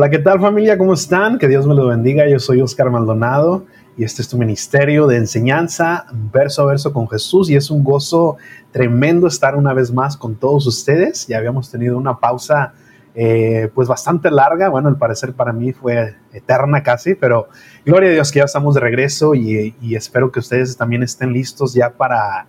[0.00, 0.78] Hola, ¿qué tal familia?
[0.78, 1.38] ¿Cómo están?
[1.38, 2.26] Que Dios me lo bendiga.
[2.26, 3.66] Yo soy Oscar Maldonado
[3.98, 7.84] y este es tu ministerio de enseñanza verso a verso con Jesús y es un
[7.84, 8.38] gozo
[8.70, 11.26] tremendo estar una vez más con todos ustedes.
[11.26, 12.72] Ya habíamos tenido una pausa
[13.14, 17.50] eh, pues bastante larga, bueno, al parecer para mí fue eterna casi, pero
[17.84, 21.34] gloria a Dios que ya estamos de regreso y, y espero que ustedes también estén
[21.34, 22.46] listos ya para,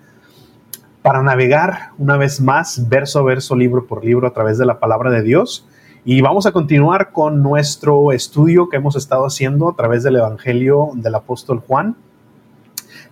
[1.01, 4.79] para navegar una vez más verso a verso, libro por libro a través de la
[4.79, 5.67] palabra de Dios.
[6.03, 10.89] Y vamos a continuar con nuestro estudio que hemos estado haciendo a través del Evangelio
[10.95, 11.95] del apóstol Juan,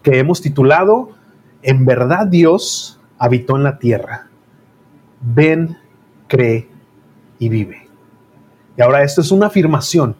[0.01, 1.11] que hemos titulado
[1.61, 4.29] En verdad Dios habitó en la tierra.
[5.21, 5.77] Ven,
[6.27, 6.67] cree
[7.37, 7.87] y vive.
[8.75, 10.15] Y ahora esto es una afirmación,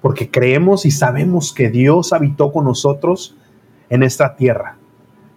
[0.00, 3.36] porque creemos y sabemos que Dios habitó con nosotros
[3.90, 4.76] en esta tierra,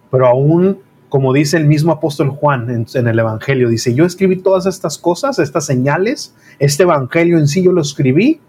[0.08, 4.66] pero aún como dice el mismo apóstol Juan en, el Evangelio, dice, yo escribí todas
[4.66, 8.40] estas cosas, estas señales, este Evangelio en sí yo lo escribí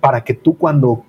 [0.00, 1.04] para que tú cuando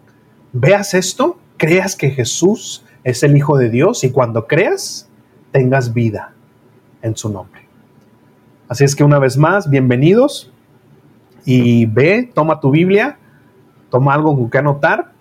[0.53, 5.09] veas esto, creas que Jesús es el Hijo de Dios y cuando creas,
[5.51, 6.33] tengas vida
[7.01, 7.61] en su nombre.
[8.69, 10.51] Así es que una vez más, bienvenidos
[11.45, 13.17] y ve, toma tu Biblia,
[13.89, 15.11] toma algo con que anotar,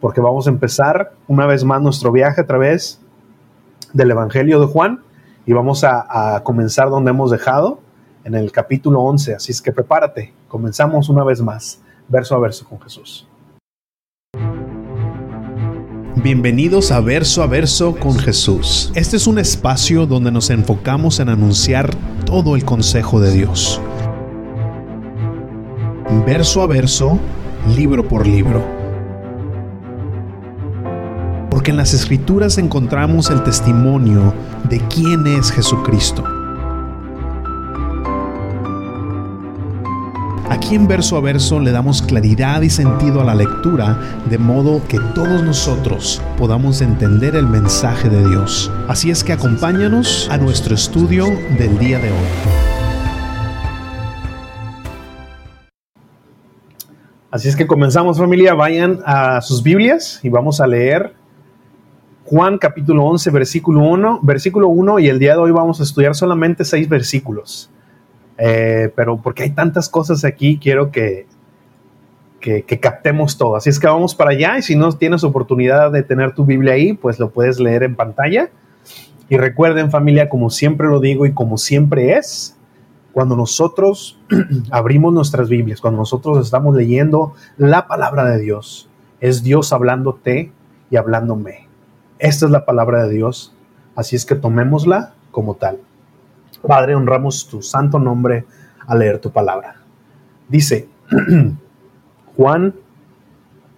[0.00, 3.00] porque vamos a empezar una vez más nuestro viaje a través
[3.92, 5.02] del Evangelio de Juan
[5.48, 7.80] y vamos a, comenzar donde hemos dejado,
[8.22, 9.36] en el capítulo 11.
[9.36, 13.26] Así es que prepárate, comenzamos una vez más, verso a verso con Jesús.
[16.16, 18.92] Bienvenidos a Verso a Verso con Jesús.
[18.94, 21.94] Este es un espacio donde nos enfocamos en anunciar
[22.26, 23.80] todo el consejo de Dios.
[26.26, 27.18] Verso a verso,
[27.74, 28.77] libro por libro
[31.58, 34.32] porque en las escrituras encontramos el testimonio
[34.68, 36.22] de quién es Jesucristo.
[40.48, 43.98] Aquí en verso a verso le damos claridad y sentido a la lectura,
[44.30, 48.70] de modo que todos nosotros podamos entender el mensaje de Dios.
[48.86, 51.26] Así es que acompáñanos a nuestro estudio
[51.58, 52.28] del día de hoy.
[57.32, 61.17] Así es que comenzamos familia, vayan a sus Biblias y vamos a leer
[62.30, 66.14] Juan capítulo 11, versículo 1, versículo 1 y el día de hoy vamos a estudiar
[66.14, 67.70] solamente seis versículos.
[68.36, 71.26] Eh, pero porque hay tantas cosas aquí, quiero que,
[72.38, 73.56] que, captemos todo.
[73.56, 76.74] Así es que vamos para allá y si no tienes oportunidad de tener tu Biblia
[76.74, 78.50] ahí, pues lo puedes leer en pantalla.
[79.30, 82.58] Y recuerden familia, como siempre lo digo y como siempre es,
[83.14, 84.20] cuando nosotros
[84.70, 90.52] abrimos nuestras Biblias, cuando nosotros estamos leyendo la palabra de Dios, es Dios hablándote
[90.90, 91.67] y hablándome.
[92.18, 93.54] Esta es la palabra de Dios,
[93.94, 95.78] así es que tomémosla como tal.
[96.66, 98.44] Padre, honramos tu santo nombre
[98.86, 99.76] al leer tu palabra.
[100.48, 100.88] Dice
[102.36, 102.74] Juan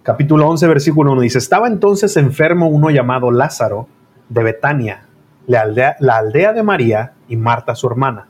[0.01, 3.87] capítulo 11 versículo 1 dice, estaba entonces enfermo uno llamado Lázaro
[4.29, 5.05] de Betania,
[5.45, 8.27] la aldea, de María y Marta su hermana.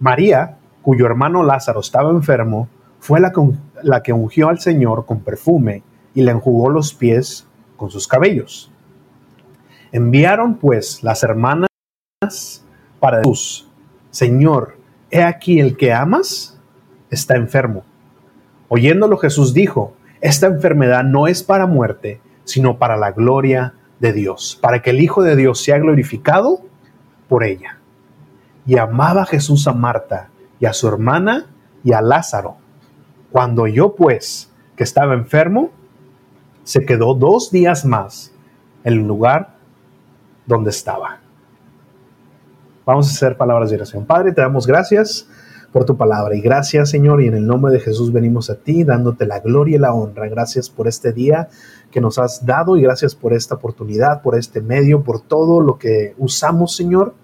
[0.00, 6.22] María, cuyo hermano Lázaro estaba enfermo, fue la que ungió al Señor con perfume y
[6.22, 7.46] le enjugó los pies
[7.76, 8.72] con sus cabellos.
[9.92, 11.68] Enviaron pues las hermanas
[13.00, 13.68] para Jesús,
[14.10, 14.76] Señor,
[15.10, 16.60] he aquí el que amas
[17.10, 17.84] está enfermo.
[18.68, 24.58] Oyéndolo Jesús dijo, esta enfermedad no es para muerte, sino para la gloria de Dios,
[24.60, 26.60] para que el Hijo de Dios sea glorificado
[27.28, 27.78] por ella.
[28.66, 30.28] Y amaba Jesús a Marta
[30.60, 31.46] y a su hermana
[31.82, 32.56] y a Lázaro.
[33.32, 35.70] Cuando oyó pues que estaba enfermo,
[36.62, 38.32] se quedó dos días más
[38.84, 39.59] en el lugar
[40.46, 41.20] donde estaba.
[42.86, 44.04] Vamos a hacer palabras de oración.
[44.04, 45.28] Padre, te damos gracias
[45.72, 48.82] por tu palabra y gracias Señor y en el nombre de Jesús venimos a ti
[48.82, 50.28] dándote la gloria y la honra.
[50.28, 51.48] Gracias por este día
[51.90, 55.78] que nos has dado y gracias por esta oportunidad, por este medio, por todo lo
[55.78, 57.14] que usamos Señor,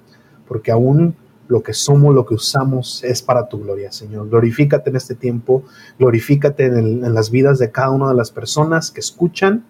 [0.47, 1.17] porque aún
[1.49, 4.29] lo que somos, lo que usamos es para tu gloria, Señor.
[4.29, 5.65] Glorifícate en este tiempo,
[5.99, 9.65] glorifícate en, las vidas de cada una de las personas que escuchan,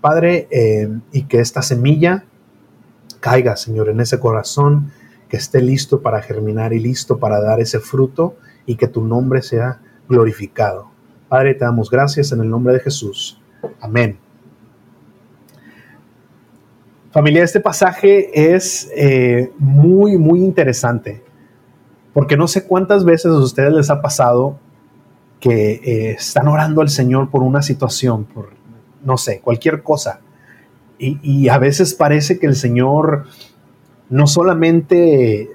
[0.00, 2.24] Padre, eh, y que esta semilla
[3.20, 4.92] caiga, Señor, en ese corazón
[5.28, 8.36] que esté listo para germinar y listo para dar ese fruto
[8.66, 10.90] y que tu nombre sea glorificado.
[11.28, 13.40] Padre, te damos gracias en el nombre de Jesús.
[13.80, 14.18] Amén.
[17.12, 21.22] Familia, este pasaje es eh, muy, muy interesante,
[22.12, 24.58] porque no sé cuántas veces a ustedes les ha pasado
[25.40, 28.50] que eh, están orando al Señor por una situación, por,
[29.02, 30.20] no sé, cualquier cosa,
[31.02, 33.24] y, a veces parece que el Señor
[34.10, 35.48] no solamente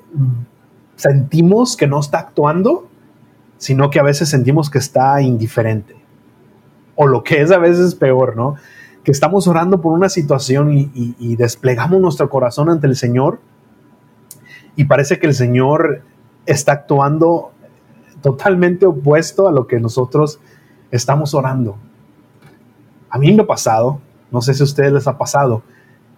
[0.96, 2.88] sentimos que no está actuando,
[3.58, 5.96] sino que a veces sentimos que está indiferente.
[6.96, 8.56] O lo que es a veces peor, ¿no?
[9.04, 13.40] Que estamos orando por una situación y, desplegamos nuestro corazón ante el Señor
[14.76, 16.02] y parece que el Señor
[16.48, 17.52] está actuando
[18.22, 20.40] totalmente opuesto a lo que nosotros
[20.90, 21.78] estamos orando.
[23.12, 24.02] A mí me ha pasado,
[24.36, 25.64] no sé si a ustedes les ha pasado,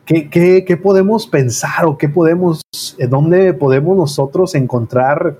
[0.03, 0.27] ¿qué,
[0.65, 2.63] qué, podemos pensar o qué podemos,
[3.09, 5.37] dónde podemos nosotros encontrar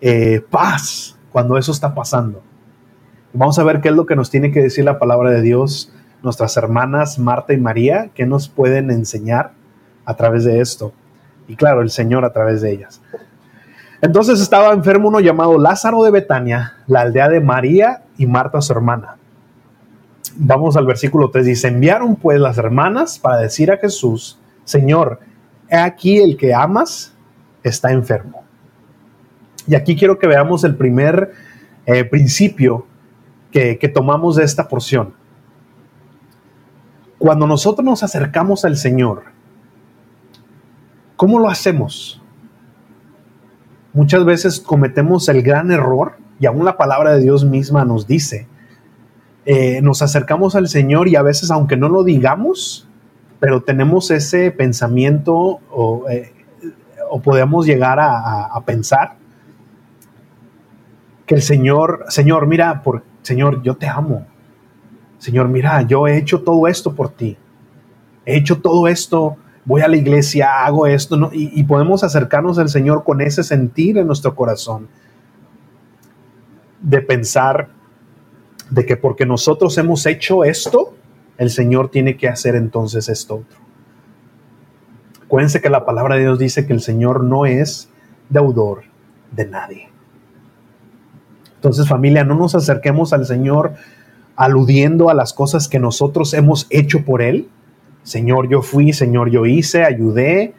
[0.00, 2.42] eh, paz cuando eso está pasando?
[3.32, 5.92] Vamos a ver qué es lo que nos tiene que decir la palabra de Dios,
[6.24, 9.52] nuestras hermanas Marta y María, qué nos pueden enseñar
[10.04, 10.92] a través de esto.
[11.46, 13.00] Y claro, el Señor a través de ellas.
[14.00, 18.72] Entonces estaba enfermo uno llamado Lázaro de Betania, la aldea de María y Marta su
[18.72, 19.17] hermana.
[20.36, 21.46] Vamos al versículo 3.
[21.46, 25.20] Dice, enviaron pues las hermanas para decir a Jesús, Señor,
[25.70, 27.14] aquí el que amas
[27.62, 28.44] está enfermo.
[29.66, 31.32] Y aquí quiero que veamos el primer
[31.86, 32.86] eh, principio
[33.50, 35.14] que, que tomamos de esta porción.
[37.18, 39.24] Cuando nosotros nos acercamos al Señor,
[41.16, 42.22] ¿cómo lo hacemos?
[43.92, 48.46] Muchas veces cometemos el gran error, y aún la palabra de Dios misma nos dice,
[49.50, 52.86] eh, nos acercamos al Señor y a veces, aunque no lo digamos,
[53.40, 56.34] pero tenemos ese pensamiento o, eh,
[57.24, 59.16] podemos llegar a, pensar
[61.24, 64.26] que el Señor, Señor, mira, por, Señor, yo te amo.
[65.16, 67.38] Señor, mira, yo he hecho todo esto por ti.
[68.26, 72.68] He hecho todo esto, voy a la iglesia, hago esto, y, y podemos acercarnos al
[72.68, 74.88] Señor con ese sentir en nuestro corazón
[76.82, 77.77] de pensar
[78.70, 80.94] de que porque nosotros hemos hecho esto,
[81.38, 83.58] el Señor tiene que hacer entonces esto otro.
[85.24, 87.88] Acuérdense que la palabra de Dios dice que el Señor no es
[88.28, 88.82] deudor
[89.30, 89.88] de nadie.
[91.56, 93.74] Entonces familia, no nos acerquemos al Señor
[94.36, 97.48] aludiendo a las cosas que nosotros hemos hecho por Él.
[98.04, 100.54] Señor, yo fui, Señor, yo hice, ayudé.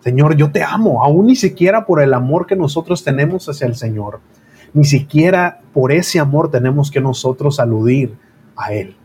[0.00, 3.74] Señor, yo te amo, aún ni siquiera por el amor que nosotros tenemos hacia el
[3.74, 4.20] Señor.
[4.72, 8.18] Ni siquiera por ese amor tenemos que nosotros aludir
[8.56, 8.96] a Él,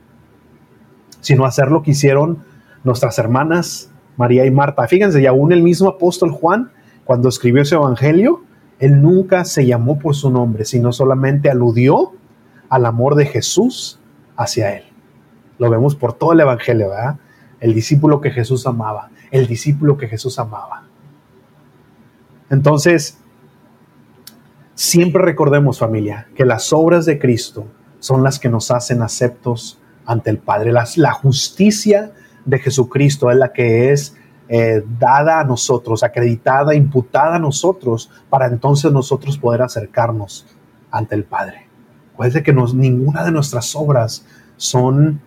[1.21, 2.39] sino hacer lo que hicieron
[2.83, 4.87] nuestras hermanas María y Marta.
[4.87, 6.71] Fíjense, y aún el mismo apóstol Juan,
[7.03, 8.41] cuando escribió ese evangelio,
[8.79, 12.13] él nunca se llamó por su nombre, sino solamente aludió
[12.69, 13.99] al amor de Jesús
[14.35, 14.85] hacia él.
[15.59, 17.17] Lo vemos por todo el evangelio, ¿verdad?
[17.59, 20.87] El discípulo que Jesús amaba, el discípulo que Jesús amaba.
[22.49, 23.22] Entonces,
[24.75, 27.65] Siempre recordemos familia que las obras de Cristo
[27.99, 30.71] son las que nos hacen aceptos ante el Padre.
[30.71, 32.11] La, justicia
[32.45, 34.15] de Jesucristo es la que es
[34.49, 40.47] eh, dada a nosotros, acreditada, imputada a nosotros, para entonces nosotros poder acercarnos
[40.91, 41.67] ante el Padre.
[42.17, 44.25] Puede que ninguna de nuestras obras
[44.57, 45.21] son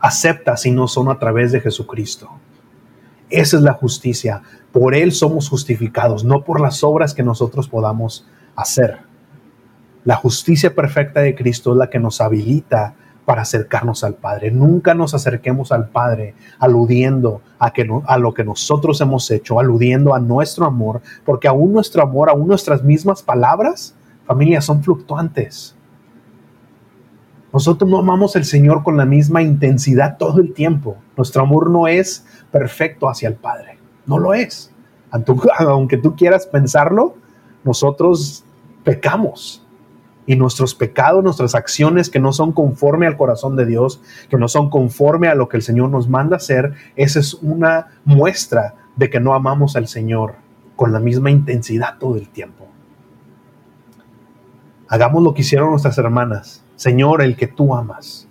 [0.00, 2.30] aceptas si no son a través de Jesucristo.
[3.30, 4.42] Esa es la justicia.
[4.72, 8.98] Por Él somos justificados, no por las obras que nosotros podamos hacer.
[10.04, 12.94] La justicia perfecta de Cristo es la que nos habilita
[13.26, 14.52] para acercarnos al Padre.
[14.52, 20.14] Nunca nos acerquemos al Padre aludiendo a, que a lo que nosotros hemos hecho, aludiendo
[20.14, 25.75] a nuestro amor, porque aún nuestro amor, aún nuestras mismas palabras, familia, son fluctuantes.
[27.56, 30.98] Nosotros no amamos al Señor con la misma intensidad todo el tiempo.
[31.16, 33.78] Nuestro amor no es perfecto hacia el Padre.
[34.04, 34.70] No lo es.
[35.60, 37.14] Aunque tú quieras pensarlo,
[37.64, 38.44] nosotros
[38.84, 39.66] pecamos.
[40.26, 44.48] Y nuestros pecados, nuestras acciones que no son conforme al corazón de Dios, que no
[44.48, 49.08] son conforme a lo que el Señor nos manda hacer, esa es una muestra de
[49.08, 50.34] que no amamos al Señor
[50.76, 52.66] con la misma intensidad todo el tiempo.
[54.88, 56.65] Hagamos lo que hicieron nuestras hermanas.
[56.76, 58.28] Señor, el que tú amas.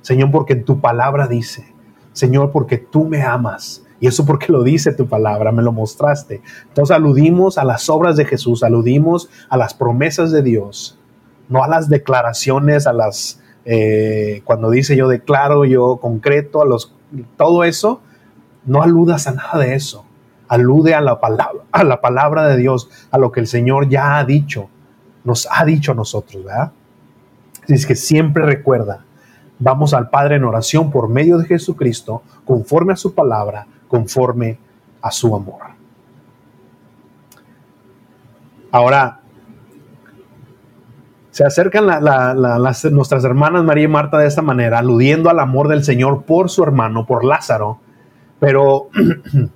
[0.00, 1.72] Señor, porque tu palabra dice,
[2.12, 3.84] Señor, porque tú me amas.
[4.00, 6.42] Y eso porque lo dice tu palabra, me lo mostraste.
[6.66, 10.98] Entonces aludimos a las obras de Jesús, aludimos a las promesas de Dios,
[11.48, 16.92] no a las declaraciones, a las, eh, cuando dice yo declaro, yo concreto, a los,
[17.36, 18.00] todo eso,
[18.64, 20.04] no aludas a nada de eso.
[20.48, 24.18] Alude a la palabra, a la palabra de Dios, a lo que el Señor ya
[24.18, 24.68] ha dicho,
[25.24, 26.72] nos ha dicho a nosotros, ¿verdad?
[27.68, 29.04] Es que siempre recuerda,
[29.58, 34.58] vamos al Padre en oración por medio de Jesucristo, conforme a su palabra, conforme
[35.00, 35.60] a su amor.
[38.70, 39.20] Ahora,
[41.30, 41.86] se acercan
[42.90, 46.62] nuestras hermanas María y Marta de esta manera, aludiendo al amor del Señor por su
[46.62, 47.80] hermano, por Lázaro,
[48.38, 48.88] pero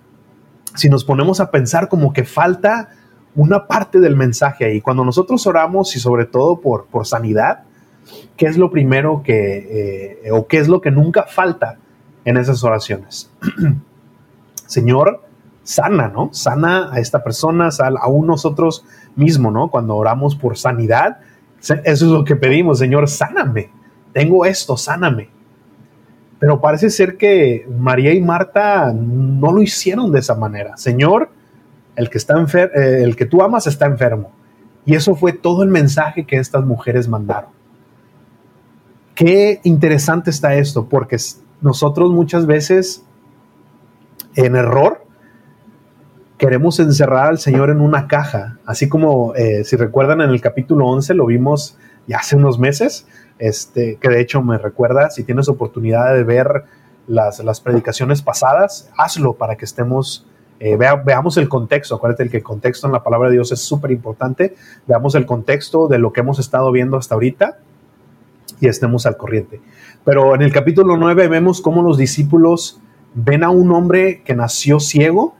[0.74, 2.90] si nos ponemos a pensar como que falta
[3.34, 7.64] una parte del mensaje ahí, cuando nosotros oramos y sobre todo por, por sanidad,
[8.36, 11.78] ¿qué es lo primero que, eh, o qué es lo que nunca falta
[12.24, 13.30] en esas oraciones?
[14.66, 15.22] Señor,
[15.62, 16.30] sana, ¿no?
[16.32, 17.68] Sana a esta persona,
[18.00, 18.84] aún nosotros
[19.16, 19.70] mismos, ¿no?
[19.70, 21.18] Cuando oramos por sanidad,
[21.60, 23.70] eso es lo que pedimos, Señor, sáname.
[24.12, 25.28] Tengo esto, sáname.
[26.38, 30.76] Pero parece ser que María y Marta no lo hicieron de esa manera.
[30.76, 31.30] Señor,
[31.96, 34.32] el que, está eh, el que tú amas está enfermo.
[34.84, 37.55] Y eso fue todo el mensaje que estas mujeres mandaron.
[39.16, 41.16] Qué interesante está esto, porque
[41.62, 43.02] nosotros muchas veces
[44.34, 45.06] en error
[46.36, 50.86] queremos encerrar al Señor en una caja, así como eh, si recuerdan en el capítulo
[50.88, 53.06] 11 lo vimos ya hace unos meses,
[53.38, 56.64] este, que de hecho me recuerda, si tienes oportunidad de ver
[57.06, 60.26] las, las predicaciones pasadas, hazlo para que estemos,
[60.60, 63.92] eh, veamos el contexto, acuérdate que el contexto en la palabra de Dios es súper
[63.92, 64.54] importante,
[64.86, 67.56] veamos el contexto de lo que hemos estado viendo hasta ahorita
[68.60, 69.60] y estemos al corriente.
[70.04, 72.80] Pero en el capítulo 9 vemos cómo los discípulos
[73.14, 75.34] ven a un hombre que nació ciego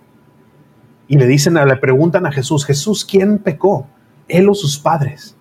[1.08, 3.86] y le dicen, le preguntan a Jesús, Jesús, ¿quién pecó?
[4.28, 5.36] ¿Él o sus padres?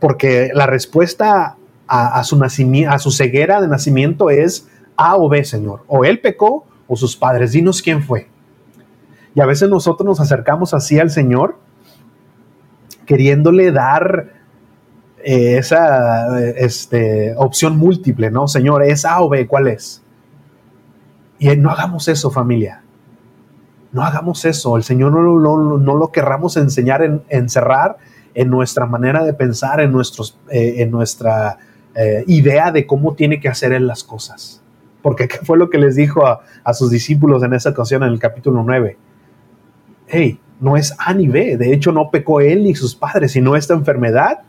[0.00, 5.84] Porque la respuesta a, su a su ceguera de nacimiento es A o B, Señor.
[5.88, 7.52] O él pecó o sus padres.
[7.52, 8.28] Dinos quién fue.
[9.34, 11.58] Y a veces nosotros nos acercamos así al Señor
[13.04, 14.37] queriéndole dar
[15.24, 18.48] eh, esa este, opción múltiple, ¿no?
[18.48, 19.46] Señor, ¿es A o B?
[19.46, 20.02] ¿Cuál es?
[21.38, 22.82] Y no hagamos eso, familia.
[23.92, 24.76] No hagamos eso.
[24.76, 27.96] El Señor no, no lo querramos enseñar, en, encerrar
[28.38, 31.58] en nuestra manera de pensar, en, nuestros, eh, en nuestra
[31.96, 34.62] eh, idea de cómo tiene que hacer Él las cosas.
[35.02, 38.20] Porque ¿qué fue lo que les dijo a, sus discípulos en esa ocasión en el
[38.20, 38.96] capítulo 9?
[40.06, 41.56] Hey, no es A ni B.
[41.56, 44.42] De hecho, no pecó Él ni sus padres, sino esta enfermedad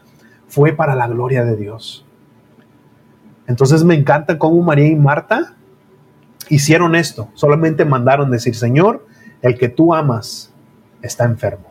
[0.49, 2.05] fue para la gloria de Dios.
[3.47, 5.55] Entonces me encanta cómo María y Marta
[6.49, 7.29] hicieron esto.
[7.33, 9.07] Solamente mandaron decir, Señor,
[9.41, 10.53] el que tú amas
[11.01, 11.69] está enfermo.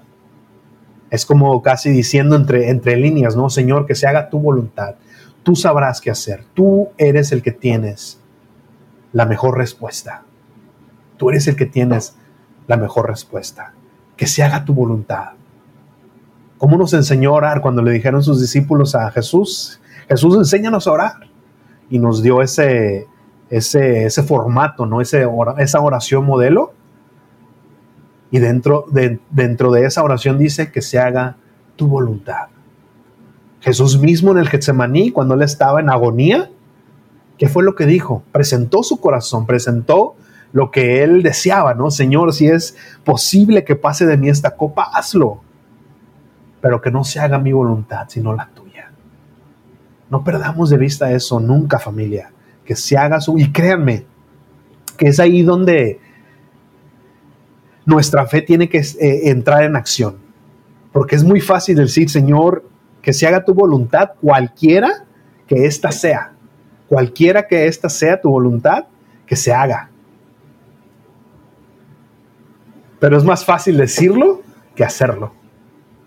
[1.10, 3.50] Es como casi diciendo entre, entre líneas, ¿no?
[3.50, 4.94] Señor, que se haga tu voluntad
[5.48, 6.44] tú sabrás qué hacer.
[6.52, 8.20] Tú eres el que tienes
[9.14, 10.22] la mejor respuesta.
[11.16, 12.16] Tú eres el que tienes
[12.66, 13.72] la mejor respuesta.
[14.14, 15.30] Que se haga tu voluntad.
[16.58, 19.80] ¿Cómo nos enseñó a orar cuando le dijeron sus discípulos a Jesús?
[20.08, 21.12] Jesús, enséñanos a orar.
[21.88, 23.06] Y nos dio ese,
[23.48, 25.00] ese, ese formato, ¿no?
[25.00, 25.26] Ese,
[25.58, 26.72] esa oración modelo.
[28.30, 31.36] Y dentro de, dentro de esa oración dice que se haga
[31.76, 32.48] tu voluntad.
[33.60, 36.50] Jesús mismo en el Getsemaní, cuando él estaba en agonía,
[37.38, 38.22] ¿qué fue lo que dijo?
[38.32, 40.16] Presentó su corazón, presentó
[40.52, 41.90] lo que él deseaba, ¿no?
[41.90, 45.40] Señor, si es posible que pase de mí esta copa, hazlo.
[46.60, 48.90] Pero que no se haga mi voluntad, sino la tuya.
[50.10, 52.32] No perdamos de vista eso nunca, familia.
[52.64, 53.38] Que se haga su...
[53.38, 54.06] Y créanme,
[54.96, 56.00] que es ahí donde
[57.86, 60.16] nuestra fe tiene que eh, entrar en acción.
[60.92, 62.64] Porque es muy fácil decir, Señor,
[63.00, 65.04] que se haga tu voluntad, cualquiera
[65.46, 66.32] que ésta sea.
[66.88, 68.86] Cualquiera que ésta sea tu voluntad,
[69.26, 69.90] que se haga.
[72.98, 74.42] Pero es más fácil decirlo
[74.74, 75.32] que hacerlo.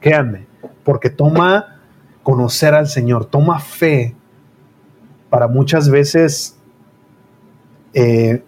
[0.02, 0.48] Créanme,
[0.84, 1.80] porque toma
[2.24, 4.16] conocer al Señor, toma fe
[5.30, 6.58] para muchas veces
[7.94, 8.44] eh,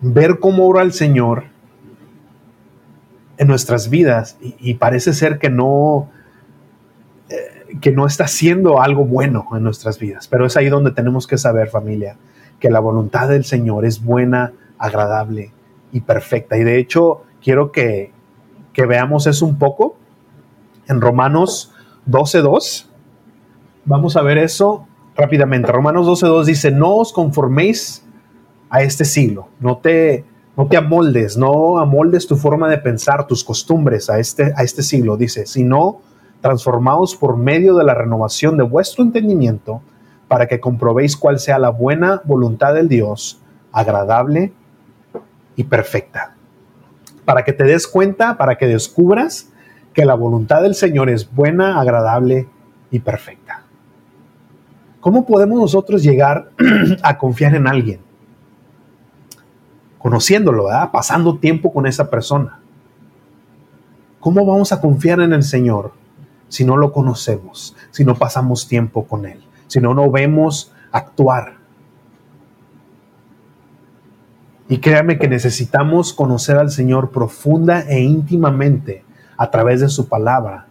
[0.00, 1.44] ver cómo ora el Señor
[3.36, 6.08] en nuestras vidas y parece ser que no,
[7.80, 10.28] que no está haciendo algo bueno en nuestras vidas.
[10.28, 12.16] Pero es ahí donde tenemos que saber, familia,
[12.60, 15.52] que la voluntad del Señor es buena, agradable
[15.92, 16.56] y perfecta.
[16.56, 18.12] Y de hecho, quiero que,
[18.76, 19.96] veamos eso un poco
[20.88, 21.72] en Romanos
[22.08, 22.86] 12.2.
[23.84, 25.70] Vamos a ver eso rápidamente.
[25.72, 28.04] Romanos 12.2 dice, no os conforméis
[28.68, 30.24] a este siglo, no te,
[30.56, 34.82] no te amoldes, no amoldes tu forma de pensar, tus costumbres a este, a este
[34.82, 36.00] siglo, dice, sino
[36.40, 39.82] transformados por medio de la renovación de vuestro entendimiento,
[40.28, 43.40] para que comprobéis cuál sea la buena voluntad del Dios,
[43.72, 44.52] agradable
[45.54, 46.34] y perfecta.
[47.24, 49.52] Para que te des cuenta, para que descubras
[49.96, 52.46] que la voluntad del Señor es buena, agradable
[52.90, 53.62] y perfecta.
[55.00, 56.50] ¿Cómo podemos nosotros llegar
[57.02, 58.00] a confiar en alguien?
[59.98, 62.60] Conociéndolo, pasando tiempo con esa persona.
[64.20, 65.92] ¿Cómo vamos a confiar en el Señor?
[66.48, 71.56] si no lo conocemos, si no pasamos tiempo con Él, si no lo vemos actuar.
[74.68, 79.05] Y créame que necesitamos conocer al Señor profunda e íntimamente
[79.36, 80.66] a través de su palabra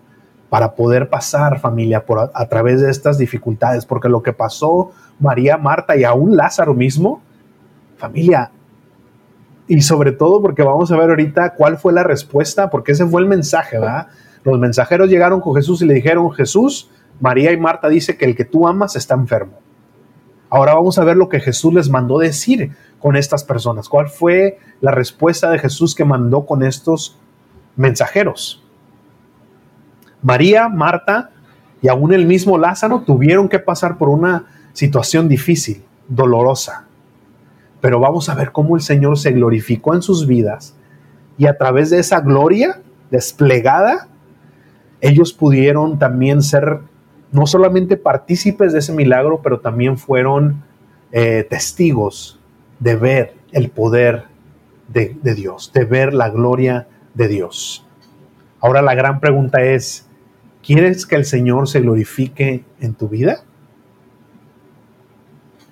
[0.49, 5.57] para poder pasar familia por a, través de estas dificultades, porque lo que pasó María,
[5.57, 7.21] Marta y aún Lázaro mismo,
[7.97, 8.51] familia,
[9.67, 13.21] y sobre todo porque vamos a ver ahorita cuál fue la respuesta, porque ese fue
[13.21, 14.07] el mensaje, ¿verdad?
[14.43, 18.35] Los mensajeros llegaron con Jesús y le dijeron, Jesús, María y Marta dice que el
[18.35, 19.59] que tú amas está enfermo.
[20.49, 23.89] Ahora vamos a ver lo que Jesús les mandó decir con estas personas.
[23.89, 27.17] ¿Cuál fue la respuesta de Jesús que mandó con estos
[27.75, 28.63] mensajeros?
[30.21, 31.31] María, Marta
[31.81, 36.87] y aún el mismo Lázaro tuvieron que pasar por una situación difícil, dolorosa.
[37.79, 40.75] Pero vamos a ver cómo el Señor se glorificó en sus vidas
[41.37, 44.07] y a través de esa gloria desplegada,
[45.01, 46.79] ellos pudieron también ser
[47.31, 50.63] no solamente partícipes de ese milagro, pero también fueron
[51.11, 52.39] eh, testigos
[52.79, 54.23] de ver el poder
[54.87, 57.85] de, de Dios, de ver la gloria de Dios.
[58.59, 60.07] Ahora la gran pregunta es,
[60.63, 63.43] ¿quieres que el Señor se glorifique en tu vida?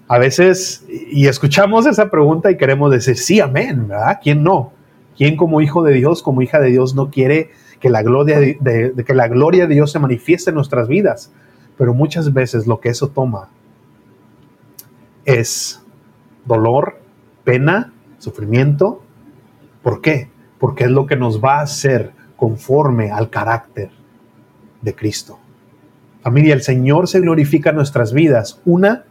[0.07, 4.19] A veces, y escuchamos esa pregunta y queremos decir, sí, amén, ¿verdad?
[4.21, 4.73] ¿Quién no?
[5.17, 8.93] ¿Quién como hijo de Dios, como hija de Dios, no quiere que la gloria de,
[9.05, 11.31] que la gloria de Dios se manifieste en nuestras vidas?
[11.77, 13.50] Pero muchas veces lo que eso toma
[15.25, 15.83] es
[16.45, 17.00] dolor,
[17.43, 19.01] pena, sufrimiento.
[19.81, 20.29] ¿Por qué?
[20.63, 23.89] Porque es lo que nos va a hacer conforme al carácter
[24.82, 25.38] de Cristo.
[26.22, 28.62] Familia, el Señor se glorifica en nuestras vidas.
[28.63, 29.03] Una,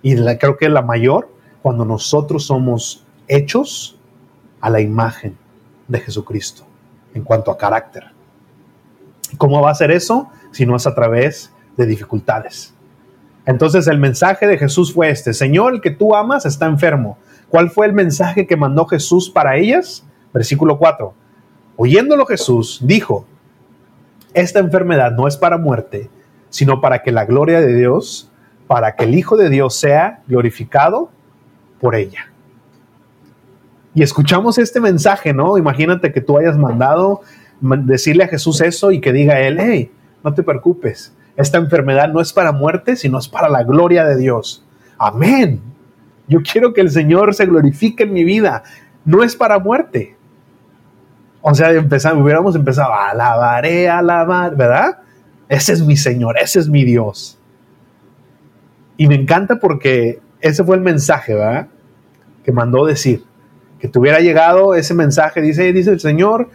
[0.00, 1.28] y creo que la mayor,
[1.60, 3.98] cuando nosotros somos hechos
[4.60, 5.36] a la imagen
[5.88, 6.64] de Jesucristo
[7.14, 8.04] en cuanto a carácter.
[9.38, 10.30] ¿Cómo va a ser eso?
[10.52, 12.72] Si no es a través de dificultades.
[13.44, 17.18] Entonces el mensaje de Jesús fue este, Señor, el que tú amas está enfermo.
[17.48, 20.04] ¿Cuál fue el mensaje que mandó Jesús para ellas?
[20.38, 21.12] Versículo 4.
[21.74, 23.26] Oyéndolo Jesús, dijo,
[24.34, 26.10] esta enfermedad no es para muerte,
[26.48, 28.30] sino para que la gloria de Dios,
[28.68, 31.10] para que el Hijo de Dios sea glorificado
[31.80, 32.30] por ella.
[33.94, 35.58] Y escuchamos este mensaje, ¿no?
[35.58, 37.22] Imagínate que tú hayas mandado
[37.60, 39.90] decirle a Jesús eso y que diga él, hey,
[40.22, 44.16] no te preocupes, esta enfermedad no es para muerte, sino es para la gloria de
[44.16, 44.64] Dios.
[44.98, 45.60] Amén.
[46.28, 48.62] Yo quiero que el Señor se glorifique en mi vida.
[49.04, 50.17] No es para muerte.
[51.50, 51.70] O sea,
[52.14, 54.98] hubiéramos empezado, alabaré, alabar, ¿verdad?
[55.48, 57.38] Ese es mi Señor, ese es mi Dios.
[58.98, 61.68] Y me encanta porque ese fue el mensaje, ¿verdad?
[62.44, 63.24] Que mandó decir.
[63.78, 66.50] Que tuviera llegado ese mensaje, dice, dice el Señor,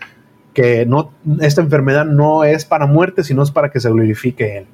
[0.54, 4.68] que no, esta enfermedad no es para muerte, sino es para que se glorifique Él.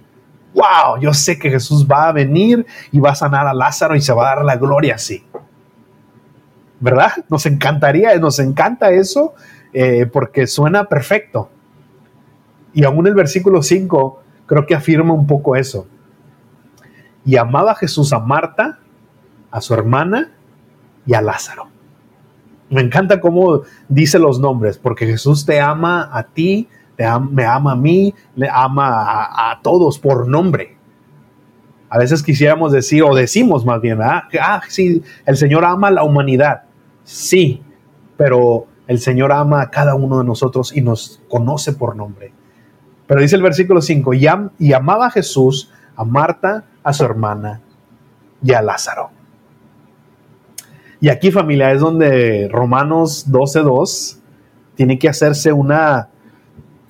[0.53, 0.99] ¡Wow!
[0.99, 4.11] Yo sé que Jesús va a venir y va a sanar a Lázaro y se
[4.11, 5.23] va a dar la gloria así.
[6.81, 7.11] ¿Verdad?
[7.29, 9.33] Nos encantaría, nos encanta eso
[9.73, 11.49] eh, porque suena perfecto.
[12.73, 15.87] Y aún el versículo 5 creo que afirma un poco eso.
[17.25, 18.79] Y amaba Jesús a Marta,
[19.51, 20.31] a su hermana
[21.05, 21.67] y a Lázaro.
[22.69, 26.67] Me encanta cómo dice los nombres, porque Jesús te ama a ti,
[27.31, 30.77] me ama a mí, le ama a, todos por nombre.
[31.89, 34.27] A veces quisiéramos decir, o decimos más bien, ah,
[34.67, 36.63] sí, el Señor ama a la humanidad.
[37.03, 37.63] Sí,
[38.17, 42.33] pero el Señor ama a cada uno de nosotros y nos conoce por nombre.
[43.05, 44.25] Pero dice el versículo 5, y,
[44.73, 47.61] amaba a Jesús, a Marta, a su hermana
[48.43, 49.11] y a Lázaro.
[50.99, 54.17] Y aquí familia es donde Romanos 12.2
[54.73, 56.09] tiene que hacerse una,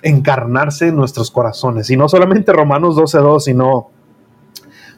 [0.00, 1.90] encarnarse en nuestros corazones.
[1.90, 3.90] Y no solamente Romanos 12.2, sino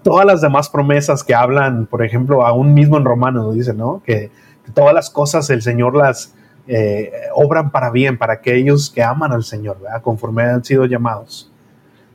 [0.04, 4.02] todas las demás promesas que hablan, por ejemplo, aún mismo en Romanos dice, ¿no?
[4.06, 4.30] Que,
[4.72, 6.36] todas las cosas el Señor las
[6.66, 10.02] eh, obran para bien, para aquellos que aman al Señor, ¿verdad?
[10.02, 11.50] Conforme han sido llamados.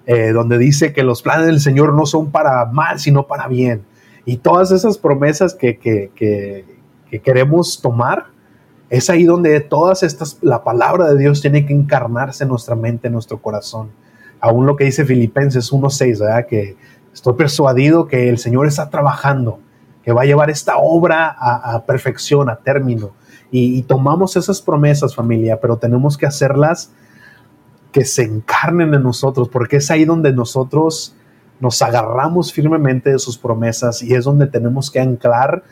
[0.06, 3.84] Eh, donde dice que los planes del Señor no son para mal, sino para bien.
[4.26, 8.28] Y todas esas promesas que, que, que queremos tomar,
[8.90, 13.08] es ahí donde todas estas, la palabra de Dios tiene que encarnarse en nuestra mente,
[13.08, 13.90] en nuestro corazón.
[14.40, 16.46] Aún lo que dice Filipenses 1.6, ¿verdad?
[16.48, 16.78] Que
[17.14, 19.60] estoy persuadido que el Señor está trabajando,
[20.04, 23.12] que va a llevar esta obra a, perfección, a término.
[23.50, 26.92] Y, tomamos esas promesas, familia, pero tenemos que hacerlas
[27.92, 31.16] que se encarnen en nosotros, porque es ahí donde nosotros
[31.60, 35.64] nos agarramos firmemente de sus promesas y es donde tenemos que anclar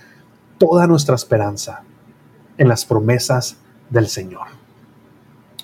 [0.57, 1.83] toda nuestra esperanza
[2.57, 3.57] en las promesas
[3.89, 4.47] del Señor.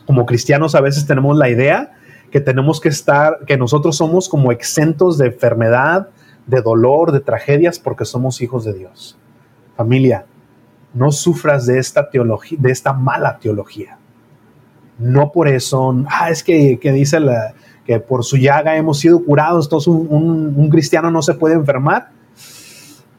[0.06, 1.94] Como cristianos a veces tenemos la idea
[2.32, 6.10] que tenemos que estar, que nosotros somos como exentos de enfermedad,
[6.48, 9.18] de dolor, de tragedias, porque somos hijos de Dios.
[9.76, 10.26] Familia,
[10.94, 13.98] no sufras de esta teología, de esta mala teología.
[15.00, 17.54] no por eso, ah, es que, dice la,
[17.86, 22.10] que por su llaga hemos sido curados, entonces un cristiano no se puede enfermar.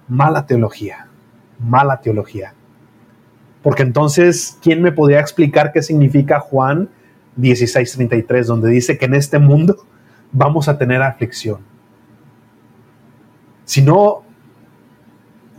[0.09, 1.09] Mala teología,
[1.59, 2.55] mala teología.
[3.63, 6.89] Porque entonces, ¿quién me podría explicar qué significa Juan
[7.37, 9.77] 16:33, donde dice que en este mundo
[10.33, 11.61] vamos a tener aflicción?
[13.65, 14.25] Si no,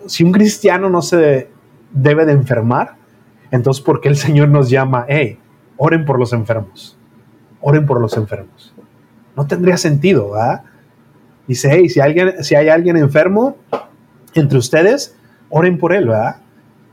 [0.06, 1.50] si un cristiano no se
[1.94, 2.96] debe de enfermar,
[3.52, 5.40] entonces ¿por qué el Señor nos llama, hey,
[5.78, 6.98] oren por los enfermos?
[7.62, 8.74] Oren por los enfermos.
[9.36, 10.64] No tendría sentido, ¿verdad?
[11.48, 13.58] Dice, hey, si, alguien, si hay alguien enfermo
[14.34, 15.16] entre ustedes,
[15.50, 16.38] oren por él, ¿verdad?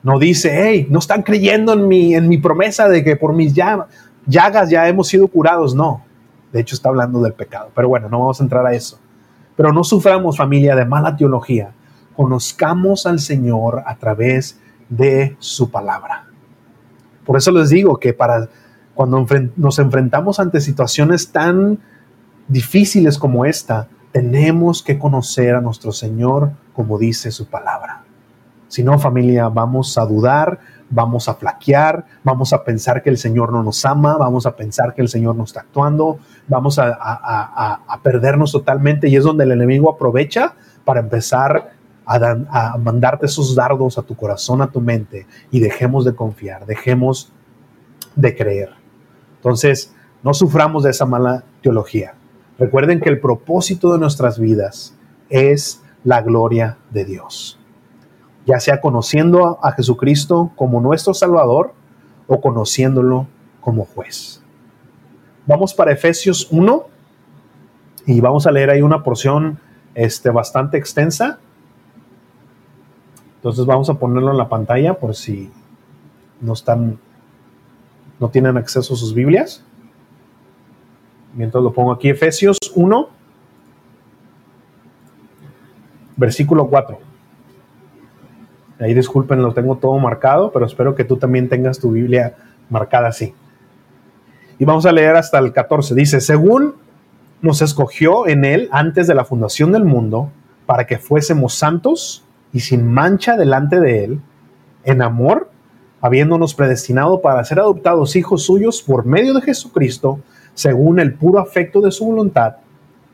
[0.02, 3.54] No dice, hey, no están creyendo en mi, en mi promesa de que por mis
[3.54, 5.74] llagas ya hemos sido curados.
[5.74, 6.04] No,
[6.52, 7.70] de hecho está hablando del pecado.
[7.74, 8.98] Pero bueno, no vamos a entrar a eso.
[9.56, 11.72] Pero no suframos familia de mala teología.
[12.16, 14.58] Conozcamos al Señor a través
[14.90, 16.26] de su palabra.
[17.24, 18.50] Por eso les digo que para
[18.94, 19.24] cuando
[19.56, 21.78] nos enfrentamos ante situaciones tan
[22.48, 28.02] difíciles como esta, tenemos que conocer a nuestro Señor como dice su palabra.
[28.68, 33.52] Si no, familia, vamos a dudar, vamos a flaquear, vamos a pensar que el Señor
[33.52, 38.52] no nos ama, vamos a pensar que el Señor no está actuando, vamos a, perdernos
[38.52, 41.72] totalmente y es donde el enemigo aprovecha para empezar
[42.16, 47.32] a, mandarte esos dardos a tu corazón, a tu mente y dejemos de confiar, dejemos
[48.16, 48.70] de creer.
[49.36, 52.14] Entonces, no suframos de esa mala teología.
[52.58, 54.94] Recuerden que el propósito de nuestras vidas
[55.30, 57.60] es la gloria de Dios
[58.46, 61.72] ya sea conociendo a Jesucristo como nuestro Salvador
[62.26, 63.26] o conociéndolo
[63.60, 64.42] como juez.
[65.46, 66.84] Vamos para Efesios 1
[68.06, 69.58] y vamos a leer ahí una porción
[69.94, 71.38] este, bastante extensa.
[73.40, 75.50] Entonces vamos a ponerlo en la pantalla por si
[76.42, 76.98] no están,
[78.18, 79.64] no tienen acceso a sus Biblias.
[81.34, 83.08] Mientras lo pongo aquí, Efesios 1,
[86.16, 86.98] versículo 4.
[88.78, 92.36] Ahí disculpen, lo tengo todo marcado, pero espero que tú también tengas tu Biblia
[92.68, 93.34] marcada así.
[94.58, 95.94] Y vamos a leer hasta el 14.
[95.94, 96.74] Dice, según
[97.40, 100.30] nos escogió en él antes de la fundación del mundo,
[100.66, 104.20] para que fuésemos santos y sin mancha delante de él,
[104.84, 105.50] en amor,
[106.00, 110.20] habiéndonos predestinado para ser adoptados hijos suyos por medio de Jesucristo,
[110.54, 112.56] según el puro afecto de su voluntad.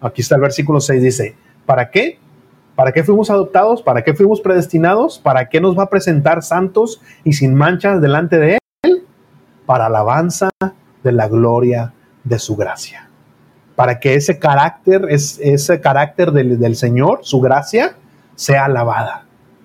[0.01, 2.19] Aquí está el versículo 6, dice, ¿para qué?
[2.75, 3.83] ¿Para qué fuimos adoptados?
[3.83, 5.19] ¿Para qué fuimos predestinados?
[5.19, 9.05] ¿Para qué nos va a presentar santos y sin manchas delante de Él?
[9.65, 10.51] Para alabanza
[11.03, 11.95] de la gloria
[12.25, 13.09] de su gracia.
[13.75, 17.97] Para que ese carácter, ese carácter del, del Señor, su gracia,
[18.35, 19.26] sea alabada.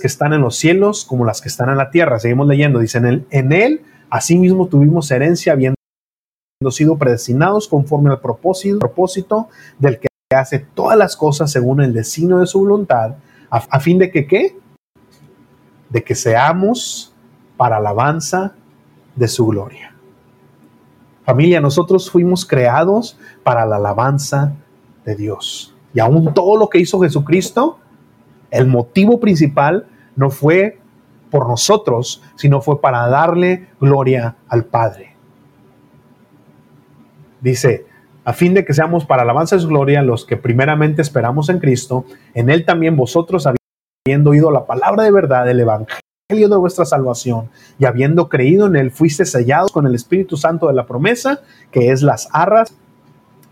[0.00, 2.18] que están en los cielos como las que están en la tierra.
[2.18, 5.76] Seguimos leyendo, dice, en él, en él asimismo tuvimos herencia, habiendo
[6.70, 12.38] sido predestinados conforme al propósito, propósito del que hace todas las cosas según el designio
[12.38, 13.16] de su voluntad,
[13.50, 14.58] a, fin de que qué?
[15.90, 17.14] De que seamos
[17.58, 18.54] para alabanza
[19.14, 19.94] de su gloria.
[21.24, 24.54] Familia, nosotros fuimos creados para la alabanza
[25.04, 25.74] de Dios.
[25.92, 27.78] Y aún todo lo que hizo Jesucristo,
[28.52, 30.78] el motivo principal no fue
[31.30, 35.16] por nosotros, sino fue para darle gloria al Padre.
[37.40, 37.86] Dice,
[38.24, 41.58] a fin de que seamos para alabanza de su gloria los que primeramente esperamos en
[41.58, 43.48] Cristo, en Él también vosotros,
[44.06, 48.76] habiendo oído la palabra de verdad, el Evangelio de vuestra salvación, y habiendo creído en
[48.76, 52.76] Él, fuiste sellados con el Espíritu Santo de la promesa, que es las arras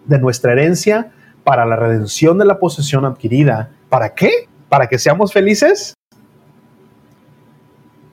[0.04, 3.70] de nuestra herencia para la redención de la posesión adquirida.
[3.88, 4.49] ¿Para qué?
[4.70, 5.94] ¿Para que seamos felices?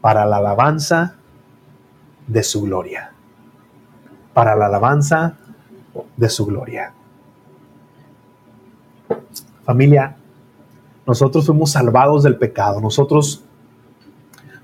[0.01, 1.15] Para la alabanza
[2.25, 3.13] de su gloria.
[4.33, 5.37] Para la alabanza
[6.17, 6.93] de su gloria.
[9.63, 10.17] Familia,
[11.05, 13.43] nosotros fuimos salvados del pecado, nosotros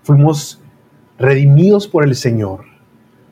[0.01, 0.59] fuimos
[1.19, 2.65] redimidos por el Señor,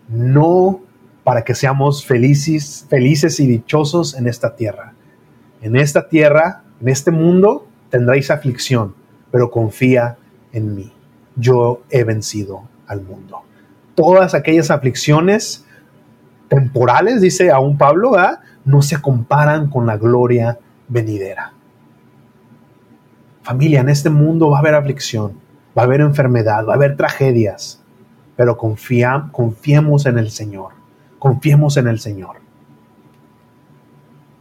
[0.08, 0.82] no
[1.24, 4.93] para que seamos felices, felices y dichosos en esta tierra.
[5.62, 8.96] En esta tierra, en este mundo, tendréis aflicción,
[9.30, 10.18] pero confía
[10.52, 10.92] en mí.
[11.36, 13.42] Yo he vencido al mundo.
[13.94, 15.66] Todas aquellas aflicciones
[16.48, 18.14] temporales, dice aún Pablo,
[18.66, 21.54] no se comparan con la gloria venidera.
[23.44, 25.34] Familia, en este mundo va a haber aflicción,
[25.78, 27.82] va a haber enfermedad, va a haber tragedias,
[28.36, 30.74] pero confía, confiemos en el Señor,
[31.20, 32.38] confiemos en el Señor.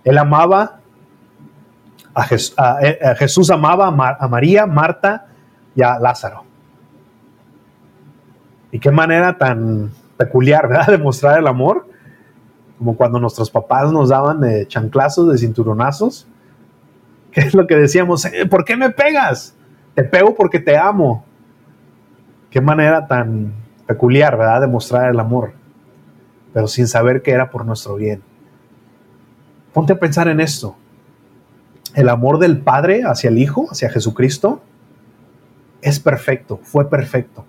[0.05, 0.80] Él amaba,
[2.15, 5.27] a, Jesús, amaba a María, Marta
[5.75, 6.45] y a Lázaro.
[8.73, 10.87] Y qué manera tan peculiar, ¿verdad?
[10.89, 11.89] De mostrar el amor,
[12.79, 16.27] como cuando nuestros papás nos daban chanclazos, de cinturonazos.
[17.33, 18.25] ¿Qué es lo que decíamos?
[18.25, 19.55] Eh, ¿Por qué me pegas?
[19.95, 21.25] Te pego porque te amo.
[22.51, 23.53] Qué manera tan
[23.87, 24.63] peculiar, ¿verdad?
[24.63, 25.53] De mostrar el amor,
[26.53, 28.23] pero sin saber que era por nuestro bien.
[29.73, 30.77] Ponte a pensar en esto.
[31.95, 34.63] El amor del Padre hacia el Hijo, hacia Jesucristo,
[35.83, 37.45] es perfecto, fue perfecto.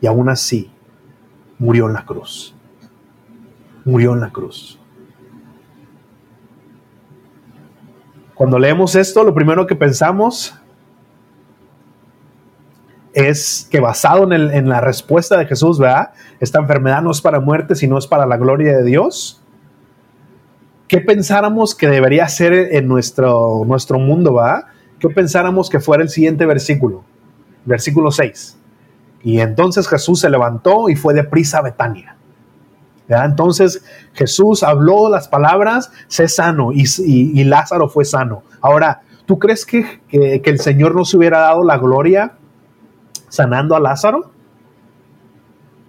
[0.00, 0.70] Y aún así,
[1.58, 2.54] murió en la cruz.
[3.84, 4.78] Murió en la cruz.
[8.34, 10.54] Cuando leemos esto, lo primero que pensamos
[13.12, 16.12] es que basado en, la respuesta de Jesús, ¿verdad?
[16.38, 19.37] Esta enfermedad no es para muerte, sino es para la gloria de Dios.
[20.88, 24.64] ¿Qué pensáramos que debería ser en nuestro, nuestro mundo, ¿verdad?
[24.98, 27.04] ¿Qué pensáramos que fuera el siguiente versículo?
[27.66, 28.56] Versículo 6.
[29.22, 32.16] Y entonces Jesús se levantó y fue de prisa a Betania.
[33.08, 33.82] Entonces
[34.14, 38.42] Jesús habló las palabras, sé sano, y, Lázaro fue sano.
[38.60, 42.34] Ahora, ¿tú crees que, que, el Señor nos hubiera dado la gloria
[43.28, 44.30] sanando a Lázaro?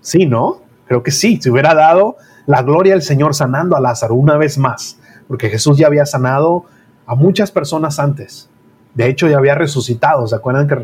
[0.02, 0.62] Sí, ¿no?
[0.90, 4.58] Creo que sí, se hubiera dado la gloria al Señor sanando a Lázaro una vez
[4.58, 4.98] más,
[5.28, 6.66] porque Jesús ya había sanado
[7.06, 8.50] a muchas personas antes.
[8.96, 10.26] De hecho, ya había resucitado.
[10.26, 10.76] ¿Se acuerdan que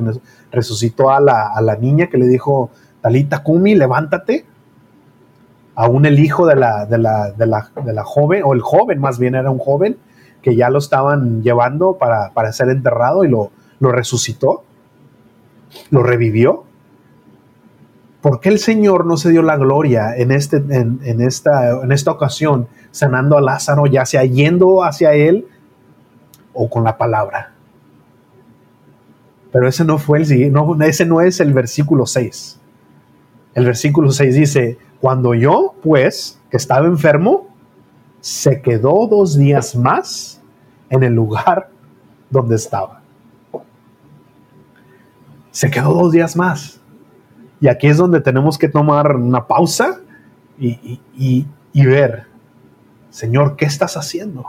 [0.52, 2.70] resucitó a la, a la niña que le dijo,
[3.02, 4.46] Talita Kumi, levántate?
[5.74, 9.02] Aún el hijo de la, de, la, de, la, de la, joven, o el joven
[9.02, 9.98] más bien era un joven,
[10.44, 14.66] que ya lo estaban llevando para, para ser enterrado y lo, lo resucitó,
[15.90, 16.66] lo revivió.
[18.26, 22.10] ¿Por qué el Señor no se dio la gloria en, este, en, esta, en esta
[22.10, 25.46] ocasión, sanando a Lázaro, ya sea yendo hacia él
[26.52, 27.54] o con la palabra?
[29.52, 32.60] Pero ese no fue el no, ese no es el versículo 6.
[33.54, 37.56] El versículo 6 dice, cuando yo, pues, que estaba enfermo,
[38.22, 40.42] se quedó dos días más
[40.90, 41.70] en el lugar
[42.32, 43.04] donde estaba.
[45.52, 46.82] Se quedó dos días más.
[47.62, 50.00] Y aquí es donde tenemos que tomar una pausa
[50.60, 51.00] y,
[51.74, 52.24] y ver,
[53.10, 54.46] Señor, ¿qué estás haciendo?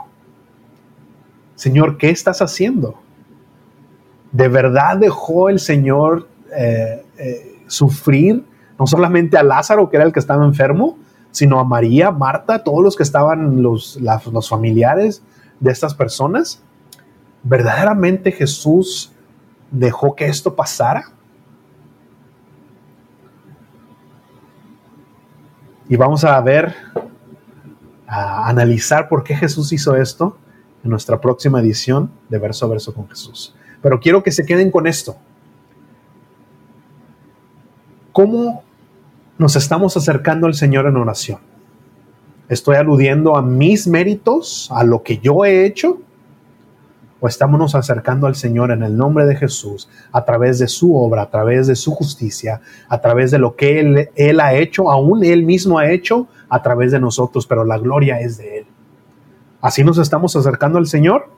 [1.55, 2.99] Señor, ¿qué estás haciendo?
[4.31, 8.45] ¿De verdad dejó el Señor eh, eh, sufrir
[8.77, 10.99] no solamente a Lázaro, que era el que estaba enfermo,
[11.31, 15.23] sino a María, Marta, todos los que estaban, los, los familiares
[15.59, 16.61] de estas personas?
[17.41, 19.11] ¿Verdaderamente Jesús
[19.71, 21.05] dejó que esto pasara?
[25.89, 26.75] Y vamos a ver,
[28.07, 30.37] a analizar por qué Jesús hizo esto
[30.83, 33.55] en nuestra próxima edición de Verso a Verso con Jesús.
[33.81, 35.17] Pero quiero que se queden con esto.
[38.11, 38.63] ¿Cómo
[39.37, 41.39] nos estamos acercando al Señor en oración?
[42.49, 46.01] ¿Estoy aludiendo a mis méritos, a lo que yo he hecho?
[47.19, 51.23] ¿O estamos acercando al Señor en el nombre de Jesús a través de su obra,
[51.23, 55.23] a través de su justicia, a través de lo que Él, él ha hecho, aún
[55.23, 58.65] Él mismo ha hecho a través de nosotros, pero la gloria es de Él?
[59.61, 61.29] ¿Así nos estamos acercando al Señor?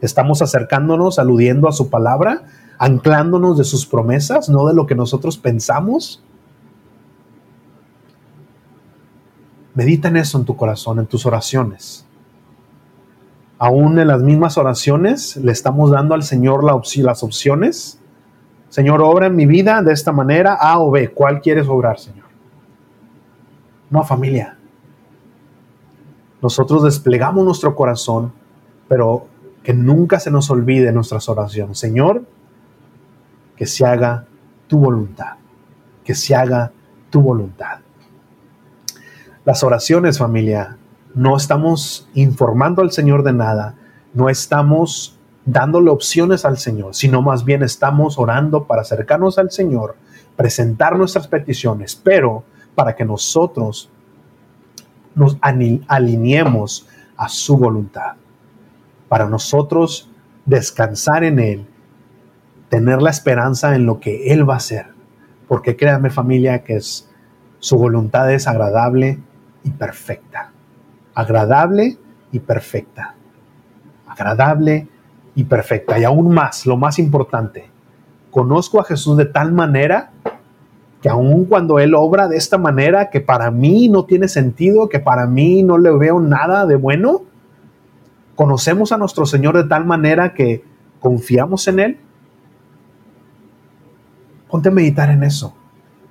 [0.00, 2.44] Estamos acercándonos, aludiendo a su palabra,
[2.78, 6.22] anclándonos de sus promesas, no de lo que nosotros pensamos.
[9.74, 12.07] Medita en eso en tu corazón, en tus oraciones.
[13.58, 18.00] Aún en las mismas oraciones le estamos dando al Señor las opciones.
[18.68, 21.10] Señor, obra en mi vida de esta manera, A o B.
[21.10, 22.26] ¿Cuál quieres obrar, Señor?
[23.90, 24.56] No, familia.
[26.40, 28.32] Nosotros desplegamos nuestro corazón,
[28.86, 29.26] pero
[29.64, 31.78] que nunca se nos olvide nuestras oraciones.
[31.78, 32.22] Señor,
[33.56, 34.24] que se haga
[34.68, 35.34] tu voluntad,
[36.04, 36.70] que se haga
[37.10, 37.80] tu voluntad.
[39.44, 40.77] Las oraciones, familia,
[41.18, 43.74] no estamos informando al Señor de nada,
[44.14, 49.96] no estamos dándole opciones al Señor, sino más bien estamos orando para acercarnos al Señor,
[50.36, 52.44] presentar nuestras peticiones, pero
[52.76, 53.90] para que nosotros
[55.16, 58.12] nos alineemos a su voluntad
[59.08, 60.10] para nosotros
[60.44, 61.66] descansar en Él,
[62.68, 64.86] tener la esperanza en lo que Él va a hacer.
[65.48, 69.18] Porque créanme familia que su voluntad es agradable,
[69.64, 70.52] y perfecta.
[71.18, 71.98] Agradable
[72.30, 73.16] y perfecta.
[74.06, 74.86] Agradable
[75.34, 75.98] y perfecta.
[75.98, 77.68] Y aún más, lo más importante,
[78.30, 80.12] conozco a Jesús de tal manera
[81.02, 85.00] que aun cuando Él obra de esta manera que para mí no tiene sentido, que
[85.00, 87.22] para mí no le veo nada de bueno,
[88.36, 90.62] conocemos a nuestro Señor de tal manera que
[91.00, 91.98] confiamos en Él.
[94.48, 95.52] Ponte a meditar en eso.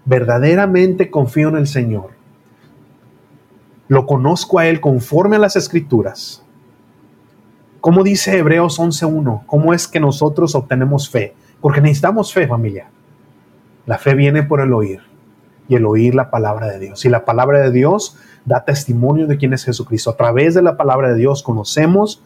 [0.03, 2.16] Verdaderamente confío en el Señor.
[3.87, 6.43] Lo conozco a Él conforme a las escrituras.
[7.79, 11.35] Como dice Hebreos 11.1, ¿cómo es que nosotros obtenemos fe?
[11.61, 12.89] Porque necesitamos fe, familia.
[13.85, 14.99] La fe viene por el oír
[15.69, 17.05] y el oír la palabra de Dios.
[17.05, 20.09] Y la palabra de Dios da testimonio de quién es Jesucristo.
[20.09, 22.21] A través de la palabra de Dios conocemos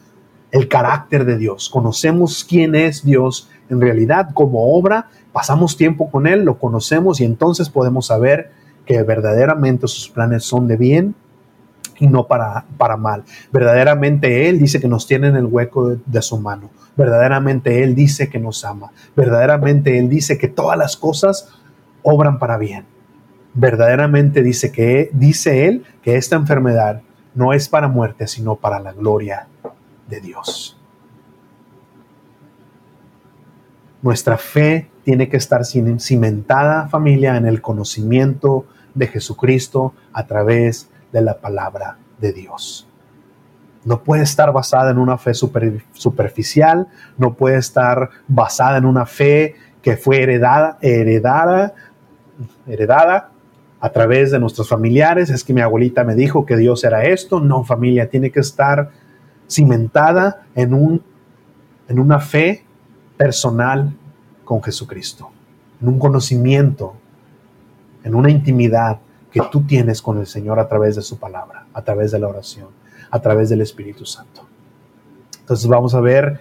[0.52, 6.28] el carácter de Dios, conocemos quién es Dios en realidad como obra, pasamos tiempo con
[6.28, 8.52] Él, lo conocemos y entonces podemos saber
[8.86, 11.15] que verdaderamente sus planes son de bien
[12.02, 13.24] y no para, para mal.
[13.54, 16.72] Verdaderamente Él dice que nos tiene en el hueco de, su mano.
[16.98, 18.92] Verdaderamente Él dice que nos ama.
[19.16, 21.48] Verdaderamente Él dice que todas las cosas
[22.02, 22.86] obran para bien.
[23.54, 27.04] Verdaderamente dice que dice Él que esta enfermedad
[27.36, 29.48] no es para muerte, sino para la gloria
[30.10, 30.78] de Dios.
[34.02, 41.21] Nuestra fe tiene que estar cimentada, familia, en el conocimiento de Jesucristo a través de
[41.21, 42.88] la palabra de Dios.
[43.84, 49.56] No puede estar basada en una fe superficial, no puede estar basada en una fe
[49.82, 51.74] que fue heredada, heredada,
[52.67, 53.32] heredada
[53.80, 55.32] a través de nuestros familiares.
[55.32, 57.39] Es que mi abuelita me dijo que Dios era esto.
[57.39, 58.91] No, familia, tiene que estar
[59.50, 61.04] cimentada en, un,
[61.88, 62.63] en una fe
[63.17, 63.91] personal
[64.45, 65.32] con Jesucristo,
[65.82, 66.93] en un conocimiento,
[68.04, 69.00] en una intimidad
[69.32, 72.28] que tú tienes con el Señor a través de su palabra, a través de la
[72.28, 72.67] oración
[73.12, 74.41] a través del Espíritu Santo.
[75.41, 76.39] Entonces vamos a ver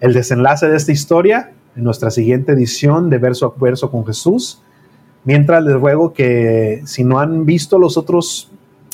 [0.00, 4.62] el desenlace de esta historia en nuestra siguiente edición de verso a verso con Jesús.
[5.24, 8.50] Mientras les ruego que si no han visto los otros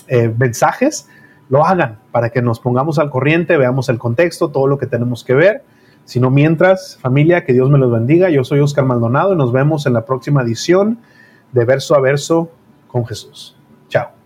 [0.06, 1.08] eh, mensajes,
[1.48, 5.24] lo hagan para que nos pongamos al corriente, veamos el contexto, todo lo que tenemos
[5.24, 5.64] que ver.
[6.04, 8.30] Si no, mientras, familia, que Dios me los bendiga.
[8.30, 10.98] Yo soy Oscar Maldonado y nos vemos en la próxima edición
[11.52, 12.50] de verso a verso
[12.88, 13.54] con Jesús.
[13.88, 14.17] Chao.